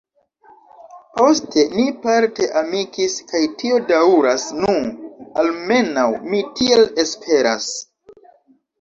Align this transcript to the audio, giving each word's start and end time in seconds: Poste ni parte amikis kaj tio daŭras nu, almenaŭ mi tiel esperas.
Poste 1.19 1.65
ni 1.73 1.85
parte 2.05 2.47
amikis 2.63 3.19
kaj 3.33 3.43
tio 3.61 3.79
daŭras 3.93 4.49
nu, 4.65 4.75
almenaŭ 5.45 6.11
mi 6.33 6.45
tiel 6.61 6.87
esperas. 7.09 7.73